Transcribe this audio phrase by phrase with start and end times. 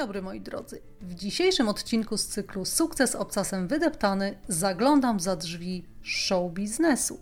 [0.00, 0.80] dobry moi drodzy.
[1.00, 7.18] W dzisiejszym odcinku z cyklu Sukces obcasem wydeptany zaglądam za drzwi show biznesu.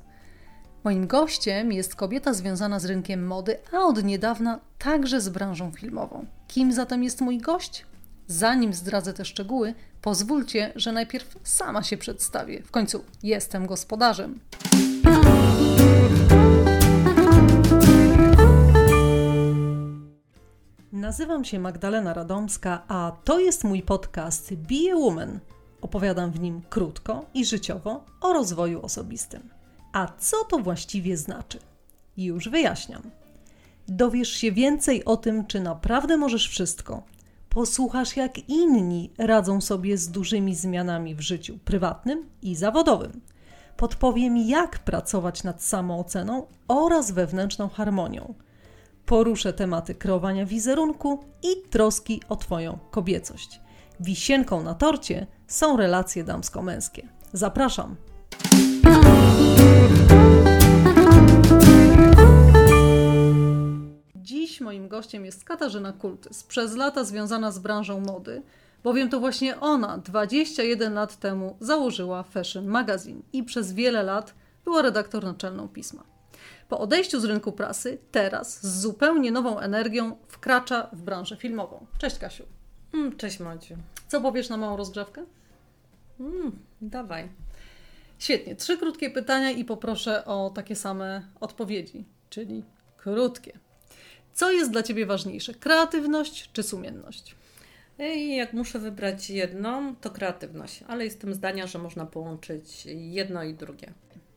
[0.85, 6.27] Moim gościem jest kobieta związana z rynkiem mody, a od niedawna także z branżą filmową.
[6.49, 7.87] Kim zatem jest mój gość?
[8.27, 12.63] Zanim zdradzę te szczegóły, pozwólcie, że najpierw sama się przedstawię.
[12.63, 14.41] W końcu jestem gospodarzem.
[20.99, 25.41] Nazywam się Magdalena Radomska, a to jest mój podcast Be a Woman.
[25.81, 29.49] Opowiadam w nim krótko i życiowo o rozwoju osobistym.
[29.93, 31.59] A co to właściwie znaczy?
[32.17, 33.03] Już wyjaśniam.
[33.89, 37.03] Dowiesz się więcej o tym, czy naprawdę możesz wszystko.
[37.49, 43.21] Posłuchasz, jak inni radzą sobie z dużymi zmianami w życiu prywatnym i zawodowym.
[43.77, 48.35] Podpowiem, jak pracować nad samooceną oraz wewnętrzną harmonią
[49.09, 53.61] poruszę tematy kreowania wizerunku i troski o Twoją kobiecość.
[54.01, 57.09] Wisienką na torcie są relacje damsko-męskie.
[57.33, 57.97] Zapraszam!
[64.17, 68.43] Dziś moim gościem jest Katarzyna Kultys, przez lata związana z branżą mody,
[68.85, 74.35] bowiem to właśnie ona 21 lat temu założyła Fashion Magazine i przez wiele lat
[74.65, 76.18] była redaktor naczelną pisma.
[76.69, 81.87] Po odejściu z rynku prasy, teraz z zupełnie nową energią wkracza w branżę filmową.
[81.99, 82.45] Cześć Kasiu.
[82.95, 83.75] Mm, cześć Maciu.
[84.09, 85.25] Co powiesz na małą rozgrzewkę?
[86.21, 87.29] Mm, dawaj.
[88.19, 88.57] Świetnie.
[88.57, 92.65] Trzy krótkie pytania i poproszę o takie same odpowiedzi, czyli
[92.97, 93.59] krótkie.
[94.33, 95.55] Co jest dla Ciebie ważniejsze?
[95.55, 97.37] Kreatywność czy sumienność?
[97.99, 103.55] I jak muszę wybrać jedną, to kreatywność, ale jestem zdania, że można połączyć jedno i
[103.55, 103.93] drugie.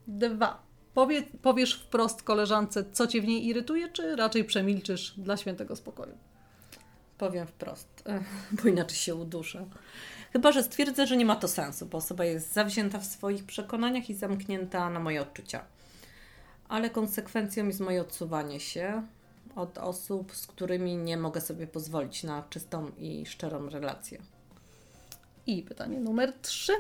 [0.07, 0.70] Dwa.
[0.94, 6.18] Powie, powiesz wprost koleżance, co cię w niej irytuje, czy raczej przemilczysz dla świętego spokoju?
[7.18, 8.03] Powiem wprost,
[8.52, 9.66] bo inaczej się uduszę.
[10.34, 14.09] Chyba, że stwierdzę, że nie ma to sensu, bo osoba jest zawzięta w swoich przekonaniach
[14.09, 15.66] i zamknięta na moje odczucia.
[16.69, 19.07] Ale konsekwencją jest moje odsuwanie się
[19.56, 24.22] od osób, z którymi nie mogę sobie pozwolić na czystą i szczerą relację.
[25.47, 26.74] I pytanie numer trzy.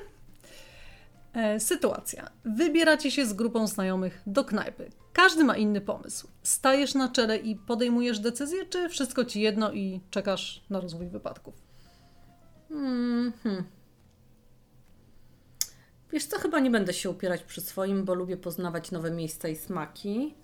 [1.33, 2.29] E, sytuacja.
[2.45, 4.89] Wybieracie się z grupą znajomych do knajpy.
[5.13, 6.27] Każdy ma inny pomysł.
[6.43, 11.53] Stajesz na czele i podejmujesz decyzję, czy wszystko ci jedno i czekasz na rozwój wypadków?
[12.69, 13.63] Hmm, hmm.
[16.11, 19.55] Wiesz co, chyba nie będę się upierać przy swoim, bo lubię poznawać nowe miejsca i
[19.55, 20.35] smaki.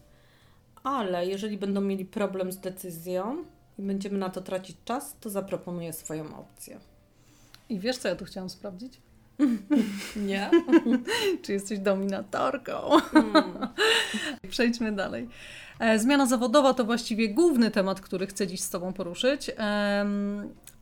[0.83, 3.45] Ale jeżeli będą mieli problem z decyzją
[3.79, 6.79] i będziemy na to tracić czas, to zaproponuję swoją opcję.
[7.69, 9.01] I wiesz, co ja tu chciałam sprawdzić?
[10.15, 10.51] Nie?
[11.41, 12.73] Czy jesteś dominatorką?
[13.13, 13.67] Mm.
[14.49, 15.29] Przejdźmy dalej.
[15.79, 19.51] E, zmiana zawodowa to właściwie główny temat, który chcę dziś z Tobą poruszyć,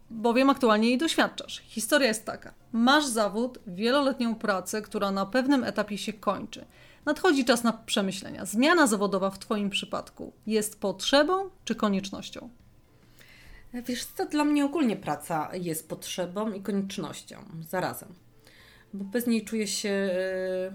[0.10, 1.62] bowiem aktualnie jej doświadczasz.
[1.66, 2.54] Historia jest taka.
[2.72, 6.66] Masz zawód, wieloletnią pracę, która na pewnym etapie się kończy.
[7.06, 8.46] Nadchodzi czas na przemyślenia.
[8.46, 12.50] Zmiana zawodowa w Twoim przypadku jest potrzebą czy koniecznością?
[13.74, 17.38] Wiesz co, dla mnie ogólnie praca jest potrzebą i koniecznością
[17.70, 18.25] zarazem
[18.96, 20.72] bo bez niej czuję się, e,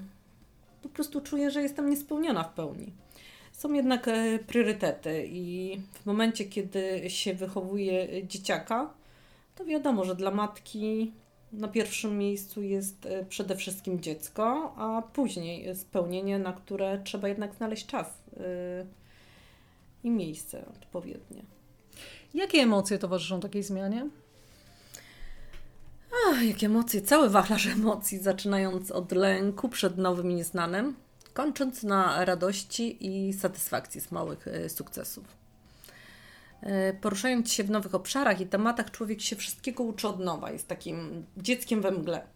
[0.82, 2.92] po prostu czuję, że jestem niespełniona w pełni.
[3.52, 8.90] Są jednak e, priorytety i w momencie, kiedy się wychowuje dzieciaka,
[9.54, 11.12] to wiadomo, że dla matki
[11.52, 17.54] na pierwszym miejscu jest e, przede wszystkim dziecko, a później spełnienie, na które trzeba jednak
[17.54, 18.20] znaleźć czas
[20.04, 21.42] i miejsce odpowiednie.
[22.34, 24.08] Jakie emocje towarzyszą takiej zmianie?
[26.12, 30.94] Ach, jakie emocje, cały wachlarz emocji, zaczynając od lęku przed nowym i nieznanym,
[31.34, 35.24] kończąc na radości i satysfakcji z małych e, sukcesów.
[36.62, 40.68] E, poruszając się w nowych obszarach i tematach, człowiek się wszystkiego uczy od nowa, jest
[40.68, 42.26] takim dzieckiem we mgle.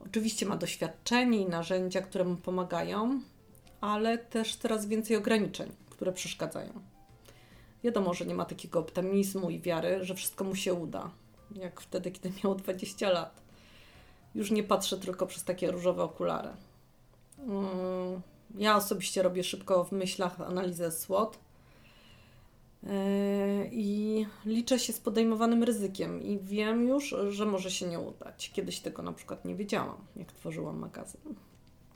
[0.00, 3.20] Oczywiście ma doświadczenie i narzędzia, które mu pomagają,
[3.80, 6.72] ale też coraz więcej ograniczeń, które przeszkadzają.
[7.84, 11.10] Wiadomo, że nie ma takiego optymizmu i wiary, że wszystko mu się uda,
[11.56, 13.42] jak wtedy, kiedy miał 20 lat.
[14.34, 16.48] Już nie patrzę tylko przez takie różowe okulary.
[17.38, 18.20] Mm,
[18.58, 21.38] ja osobiście robię szybko w myślach analizę SWOT
[22.82, 22.90] yy,
[23.72, 28.50] i liczę się z podejmowanym ryzykiem i wiem już, że może się nie udać.
[28.54, 31.34] Kiedyś tego na przykład nie wiedziałam, jak tworzyłam magazyn.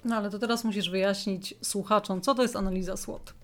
[0.04, 3.34] No ale to teraz musisz wyjaśnić słuchaczom, co to jest analiza SWOT.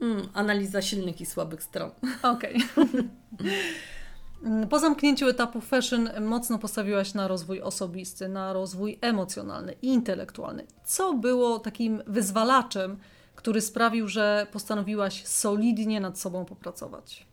[0.00, 1.90] Mm, analiza silnych i słabych stron.
[2.22, 2.62] Okej.
[2.76, 3.04] Okay.
[4.42, 10.66] Mm, po zamknięciu etapu fashion mocno postawiłaś na rozwój osobisty, na rozwój emocjonalny i intelektualny.
[10.84, 12.98] Co było takim wyzwalaczem,
[13.34, 17.26] który sprawił, że postanowiłaś solidnie nad sobą popracować?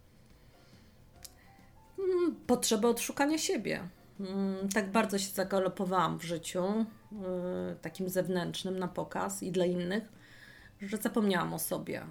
[2.48, 3.90] potrzebę odszukania siebie.
[4.20, 10.04] Mm, tak bardzo się zagalopowałam w życiu, y, takim zewnętrznym na pokaz i dla innych,
[10.82, 12.02] że zapomniałam o sobie.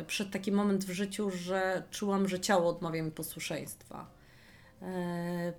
[0.00, 4.19] Y, Przed taki moment w życiu, że czułam, że ciało odmawia mi posłuszeństwa.
[4.82, 4.86] Y,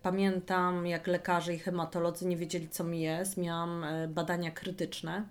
[0.01, 3.37] pamiętam, jak lekarze i hematolodzy nie wiedzieli, co mi jest.
[3.37, 5.25] Miałam badania krytyczne.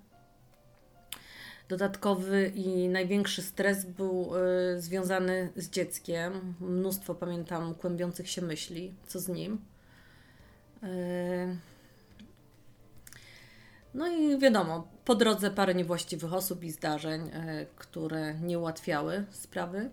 [1.68, 4.32] Dodatkowy i największy stres był
[4.76, 6.54] związany z dzieckiem.
[6.60, 9.60] Mnóstwo pamiętam kłębiących się myśli, co z nim.
[13.94, 17.30] No i wiadomo, po drodze parę niewłaściwych osób i zdarzeń,
[17.76, 19.90] które nie ułatwiały sprawy.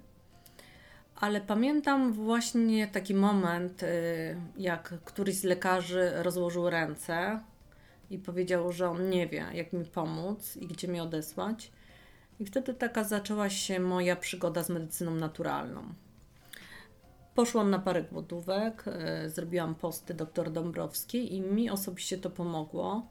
[1.20, 3.88] Ale pamiętam właśnie taki moment, yy,
[4.58, 7.40] jak któryś z lekarzy rozłożył ręce
[8.10, 11.72] i powiedział, że on nie wie, jak mi pomóc i gdzie mnie odesłać.
[12.40, 15.94] I wtedy taka zaczęła się moja przygoda z medycyną naturalną.
[17.36, 23.08] Poszłam na parę głodówek, e, zrobiłam posty dr Dąbrowskiej i mi osobiście to pomogło.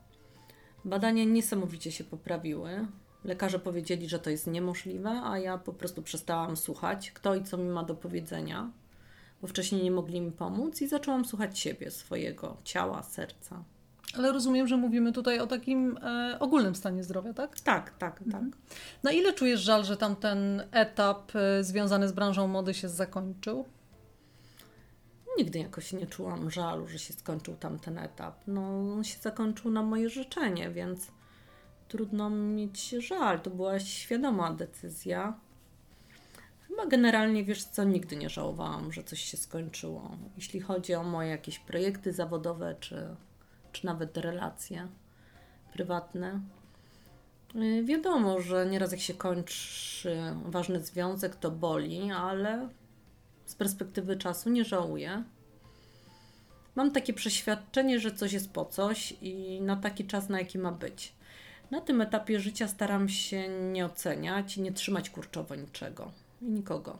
[0.84, 2.86] Badania niesamowicie się poprawiły.
[3.26, 7.56] Lekarze powiedzieli, że to jest niemożliwe, a ja po prostu przestałam słuchać, kto i co
[7.56, 8.70] mi ma do powiedzenia,
[9.42, 13.64] bo wcześniej nie mogli mi pomóc i zaczęłam słuchać siebie, swojego ciała, serca.
[14.14, 17.60] Ale rozumiem, że mówimy tutaj o takim e, ogólnym stanie zdrowia, tak?
[17.60, 18.50] Tak, tak, mhm.
[18.50, 18.60] tak.
[19.02, 23.64] Na ile czujesz żal, że tamten etap e, związany z branżą mody się zakończył?
[25.38, 28.42] nigdy jakoś nie czułam żalu, że się skończył tamten etap.
[28.46, 31.08] No, on się zakończył na moje życzenie, więc
[31.88, 33.40] trudno mieć żal.
[33.40, 35.40] To była świadoma decyzja.
[36.68, 40.16] Chyba generalnie, wiesz co, nigdy nie żałowałam, że coś się skończyło.
[40.36, 43.16] Jeśli chodzi o moje jakieś projekty zawodowe, czy,
[43.72, 44.88] czy nawet relacje
[45.72, 46.40] prywatne.
[47.56, 52.68] Y, wiadomo, że nieraz jak się kończy ważny związek, to boli, ale
[53.46, 55.24] z perspektywy czasu nie żałuję.
[56.74, 60.72] Mam takie przeświadczenie, że coś jest po coś i na taki czas, na jaki ma
[60.72, 61.15] być.
[61.70, 66.98] Na tym etapie życia staram się nie oceniać i nie trzymać kurczowo niczego i nikogo.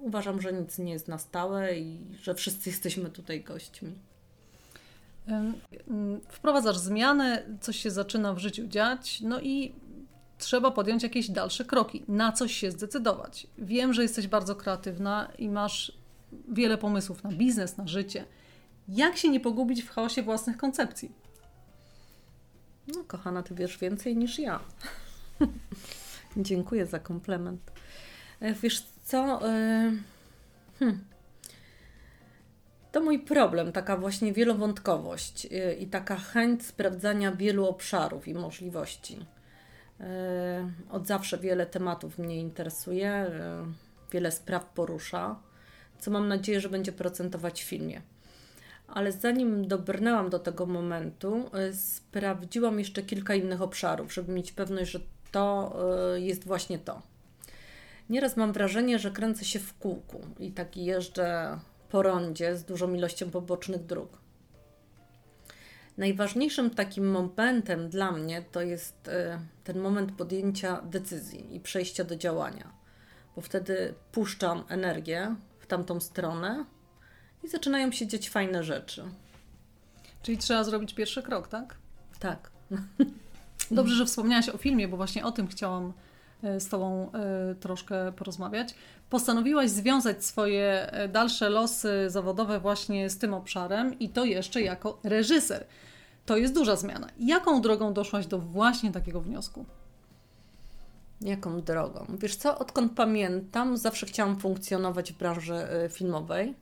[0.00, 3.92] Uważam, że nic nie jest na stałe i że wszyscy jesteśmy tutaj gośćmi.
[6.28, 9.72] Wprowadzasz zmianę, coś się zaczyna w życiu dziać, no i
[10.38, 13.46] trzeba podjąć jakieś dalsze kroki, na coś się zdecydować.
[13.58, 15.92] Wiem, że jesteś bardzo kreatywna i masz
[16.48, 18.24] wiele pomysłów na biznes, na życie.
[18.88, 21.21] Jak się nie pogubić w chaosie własnych koncepcji?
[22.96, 24.60] No, kochana, ty wiesz więcej niż ja.
[26.36, 27.72] Dziękuję za komplement.
[28.40, 29.48] E, wiesz co?
[29.48, 29.92] E,
[30.78, 31.04] hmm.
[32.92, 39.26] To mój problem, taka właśnie wielowątkowość e, i taka chęć sprawdzania wielu obszarów i możliwości.
[40.90, 43.30] Od zawsze wiele tematów mnie interesuje,
[44.12, 45.36] wiele spraw porusza,
[45.98, 48.02] co mam nadzieję, że będzie procentować w filmie.
[48.92, 55.00] Ale zanim dobrnęłam do tego momentu, sprawdziłam jeszcze kilka innych obszarów, żeby mieć pewność, że
[55.32, 55.76] to
[56.16, 57.02] jest właśnie to.
[58.10, 61.58] Nieraz mam wrażenie, że kręcę się w kółku i tak jeżdżę
[61.90, 64.18] po rondzie z dużą ilością pobocznych dróg.
[65.96, 72.16] Najważniejszym takim momentem dla mnie to jest e, ten moment podjęcia decyzji i przejścia do
[72.16, 72.72] działania,
[73.36, 76.64] bo wtedy puszczam energię w tamtą stronę
[77.44, 79.04] i zaczynają się dziać fajne rzeczy.
[80.22, 81.76] Czyli trzeba zrobić pierwszy krok, tak?
[82.18, 82.50] Tak.
[83.70, 85.92] Dobrze, że wspomniałaś o filmie, bo właśnie o tym chciałam
[86.42, 88.74] e, z Tobą e, troszkę porozmawiać.
[89.10, 95.66] Postanowiłaś związać swoje dalsze losy zawodowe właśnie z tym obszarem i to jeszcze jako reżyser.
[96.26, 97.08] To jest duża zmiana.
[97.18, 99.64] Jaką drogą doszłaś do właśnie takiego wniosku?
[101.20, 102.06] Jaką drogą?
[102.08, 106.54] Wiesz co, odkąd pamiętam, zawsze chciałam funkcjonować w branży e, filmowej.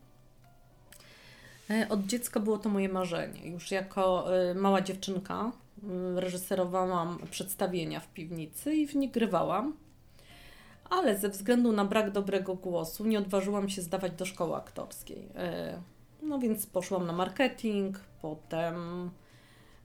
[1.70, 3.48] E, od dziecka było to moje marzenie.
[3.50, 5.52] Już jako e, mała dziewczynka
[6.14, 9.76] reżyserowałam przedstawienia w piwnicy i w nich grywałam.
[10.90, 15.28] Ale ze względu na brak dobrego głosu nie odważyłam się zdawać do szkoły aktorskiej.
[16.22, 19.10] No więc poszłam na marketing, potem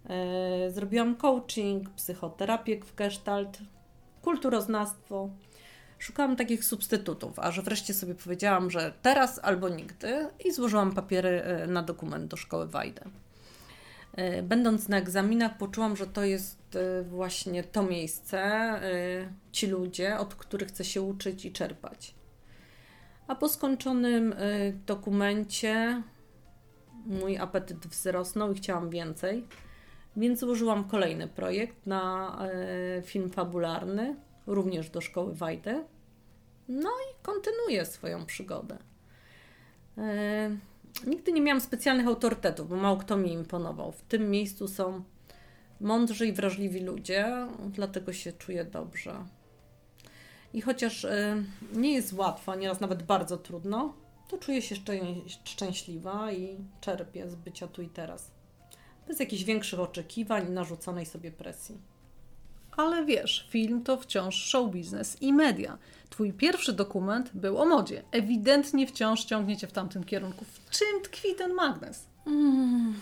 [0.09, 3.57] E, zrobiłam coaching, psychoterapię w gestalt,
[4.21, 5.29] kulturoznawstwo.
[5.99, 11.67] Szukałam takich substytutów, aż wreszcie sobie powiedziałam, że teraz albo nigdy i złożyłam papiery e,
[11.67, 13.01] na dokument do szkoły Wajdę.
[14.13, 16.77] E, będąc na egzaminach, poczułam, że to jest
[17.09, 18.71] właśnie to miejsce,
[19.51, 22.15] ci ludzie, od których chcę się uczyć i czerpać.
[23.27, 24.35] A po skończonym
[24.85, 26.01] dokumencie
[27.05, 29.47] mój apetyt wzrosnął i chciałam więcej.
[30.17, 32.37] Więc złożyłam kolejny projekt na
[32.97, 34.15] e, film fabularny,
[34.47, 35.83] również do szkoły Wajdę.
[36.67, 38.77] No i kontynuuję swoją przygodę.
[39.97, 40.57] E,
[41.07, 43.91] Nigdy nie miałam specjalnych autorytetów, bo mało kto mi imponował.
[43.91, 45.03] W tym miejscu są
[45.81, 49.25] mądrzy i wrażliwi ludzie, dlatego się czuję dobrze.
[50.53, 53.93] I chociaż y, nie jest łatwo, nieraz nawet bardzo trudno,
[54.29, 54.75] to czuję się
[55.45, 58.31] szczęśliwa i czerpię z bycia tu i teraz.
[59.07, 61.77] Bez jakichś większych oczekiwań i narzuconej sobie presji.
[62.77, 65.77] Ale wiesz, film to wciąż show biznes i media.
[66.09, 68.03] Twój pierwszy dokument był o modzie.
[68.11, 70.45] Ewidentnie wciąż ciągniecie w tamtym kierunku.
[70.45, 72.05] W czym tkwi ten magnes?
[72.27, 72.93] Mm.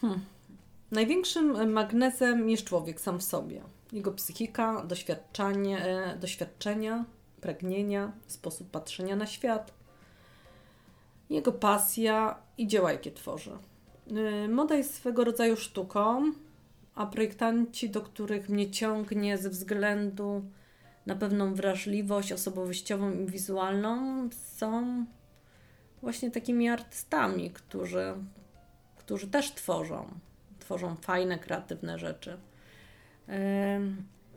[0.00, 0.20] Hmm.
[0.90, 3.62] Największym magnesem jest człowiek sam w sobie.
[3.92, 7.04] Jego psychika, doświadczenie, e, doświadczenia,
[7.40, 9.72] pragnienia, sposób patrzenia na świat,
[11.30, 13.50] jego pasja i dzieła, jakie tworzy.
[14.10, 16.32] E, moda jest swego rodzaju sztuką,
[16.94, 20.44] a projektanci, do których mnie ciągnie ze względu
[21.06, 25.04] na pewną wrażliwość osobowościową i wizualną, są
[26.00, 28.14] właśnie takimi artystami, którzy,
[28.96, 30.08] którzy też tworzą.
[30.58, 32.38] Tworzą fajne, kreatywne rzeczy.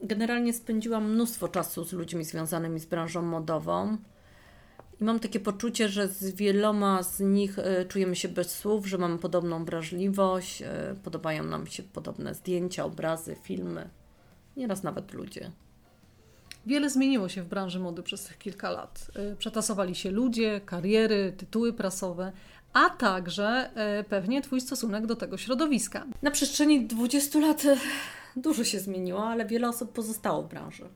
[0.04, 3.98] Generalnie spędziłam mnóstwo czasu z ludźmi związanymi z branżą modową.
[5.02, 8.98] I mam takie poczucie, że z wieloma z nich e, czujemy się bez słów, że
[8.98, 13.90] mamy podobną wrażliwość, e, podobają nam się podobne zdjęcia, obrazy, filmy,
[14.58, 15.52] nieraz nawet ludzie.
[16.66, 19.12] Wiele zmieniło się w branży mody przez tych kilka lat.
[19.16, 22.32] E, przetasowali się ludzie, kariery, tytuły prasowe,
[22.74, 23.70] a także
[24.10, 26.06] pewnie Twój stosunek do tego środowiska.
[26.22, 27.64] Na przestrzeni 20 lat
[28.36, 30.90] dużo się zmieniło, ale wiele osób pozostało w branży.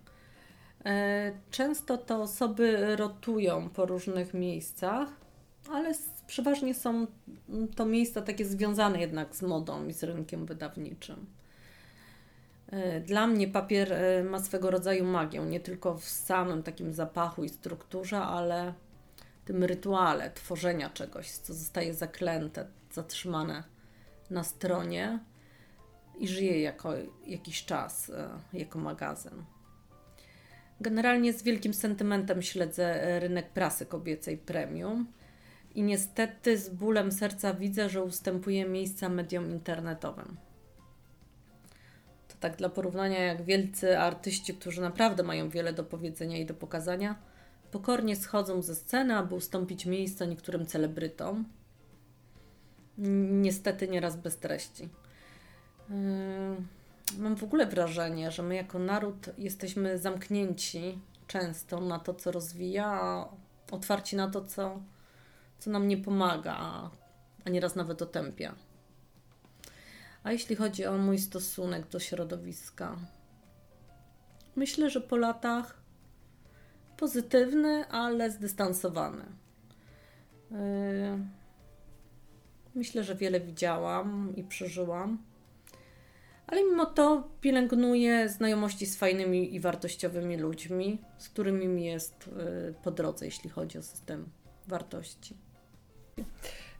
[0.85, 5.09] E, często te osoby rotują po różnych miejscach,
[5.71, 5.93] ale
[6.27, 7.07] przeważnie są
[7.75, 11.25] to miejsca takie związane jednak z modą i z rynkiem wydawniczym.
[12.67, 17.43] E, dla mnie papier e, ma swego rodzaju magię, nie tylko w samym takim zapachu
[17.43, 18.73] i strukturze, ale
[19.45, 23.63] tym rytuale tworzenia czegoś, co zostaje zaklęte, zatrzymane
[24.29, 25.19] na stronie
[26.19, 26.93] i żyje jako
[27.25, 28.11] jakiś czas,
[28.53, 29.43] jako magazyn.
[30.81, 35.07] Generalnie z wielkim sentymentem śledzę e, rynek prasy kobiecej premium
[35.75, 40.37] i niestety z bólem serca widzę, że ustępuje miejsca mediom internetowym.
[42.27, 46.53] To tak dla porównania, jak wielcy artyści, którzy naprawdę mają wiele do powiedzenia i do
[46.53, 47.15] pokazania,
[47.71, 51.45] pokornie schodzą ze sceny, aby ustąpić miejsca niektórym celebrytom.
[53.31, 54.89] Niestety nieraz bez treści.
[57.39, 63.29] W ogóle wrażenie, że my jako naród jesteśmy zamknięci często na to, co rozwija, a
[63.71, 64.81] otwarci na to, co,
[65.59, 66.55] co nam nie pomaga,
[67.45, 68.55] a nieraz nawet otępia.
[70.23, 72.97] A jeśli chodzi o mój stosunek do środowiska,
[74.55, 75.81] myślę, że po latach
[76.97, 79.25] pozytywny, ale zdystansowany.
[80.51, 80.57] Yy,
[82.75, 85.28] myślę, że wiele widziałam i przeżyłam
[86.51, 92.73] ale mimo to pielęgnuję znajomości z fajnymi i wartościowymi ludźmi, z którymi mi jest y,
[92.83, 94.25] po drodze, jeśli chodzi o system
[94.67, 95.35] wartości.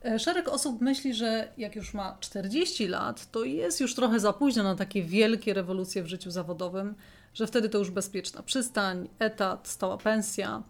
[0.05, 4.33] E, szereg osób myśli, że jak już ma 40 lat, to jest już trochę za
[4.33, 6.95] późno na takie wielkie rewolucje w życiu zawodowym,
[7.33, 10.63] że wtedy to już bezpieczna przystań, etat, stała pensja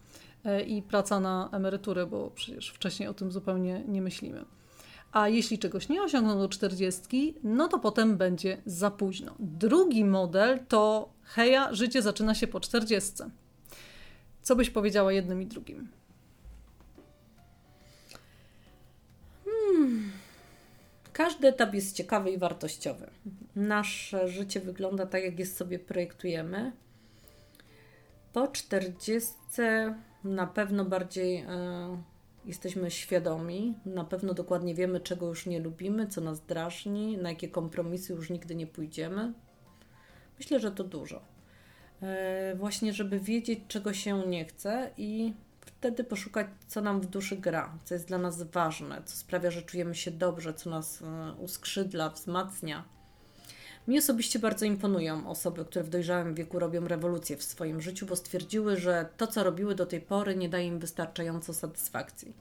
[0.45, 4.45] e, i praca na emeryturę, bo przecież wcześniej o tym zupełnie nie myślimy.
[5.11, 9.35] A jeśli czegoś nie osiągną do 40, no to potem będzie za późno.
[9.39, 13.13] Drugi model to heja, życie zaczyna się po 40.
[14.41, 15.87] Co byś powiedziała jednym i drugim?
[19.45, 20.11] Hmm.
[21.13, 23.09] Każdy etap jest ciekawy i wartościowy.
[23.55, 26.71] Nasze życie wygląda tak, jak je sobie projektujemy.
[28.33, 29.33] Po 40
[30.23, 31.35] na pewno bardziej.
[31.39, 32.18] Yy
[32.49, 37.47] jesteśmy świadomi, na pewno dokładnie wiemy, czego już nie lubimy, co nas drażni, na jakie
[37.47, 39.33] kompromisy już nigdy nie pójdziemy.
[40.37, 41.21] Myślę, że to dużo.
[42.01, 47.37] E, właśnie, żeby wiedzieć, czego się nie chce i wtedy poszukać, co nam w duszy
[47.37, 51.33] gra, co jest dla nas ważne, co sprawia, że czujemy się dobrze, co nas e,
[51.39, 52.83] uskrzydla, wzmacnia.
[53.89, 58.15] Mi osobiście bardzo imponują osoby, które w dojrzałym wieku robią rewolucję w swoim życiu, bo
[58.15, 62.33] stwierdziły, że to, co robiły do tej pory, nie daje im wystarczająco satysfakcji.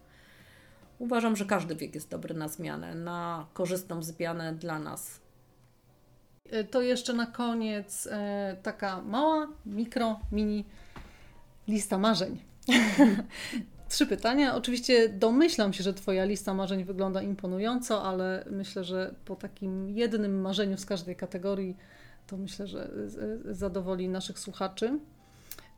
[0.98, 5.20] Uważam, że każdy wiek jest dobry na zmianę, na korzystną zmianę dla nas.
[6.50, 10.64] E, to jeszcze na koniec e, taka mała, mikro, mini
[11.68, 12.38] lista marzeń.
[13.88, 14.54] Trzy pytania.
[14.54, 20.40] Oczywiście domyślam się, że Twoja lista marzeń wygląda imponująco, ale myślę, że po takim jednym
[20.40, 21.76] marzeniu z każdej kategorii,
[22.26, 22.90] to myślę, że
[23.50, 24.99] zadowoli naszych słuchaczy.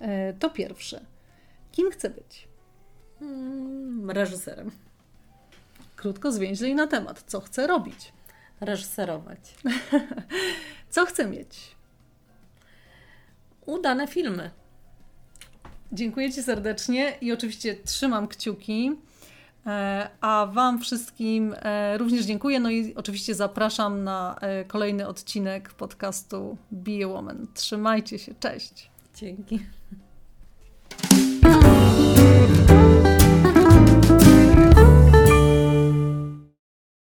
[0.00, 1.00] E, to pierwsze.
[1.72, 2.48] Kim chcę być?
[3.18, 4.70] Hmm, reżyserem.
[5.96, 7.24] Krótko, zwięźlej na temat.
[7.26, 8.12] Co chcę robić?
[8.60, 9.54] Reżyserować.
[10.90, 11.76] Co chcę mieć?
[13.66, 14.50] Udane filmy.
[15.92, 18.92] Dziękuję Ci serdecznie i oczywiście trzymam kciuki.
[19.66, 22.60] E, a Wam wszystkim e, również dziękuję.
[22.60, 27.46] No i oczywiście zapraszam na e, kolejny odcinek podcastu Be a Woman.
[27.54, 28.90] Trzymajcie się, cześć.
[29.14, 29.60] Dzięki.